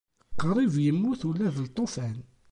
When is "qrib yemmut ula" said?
0.39-1.47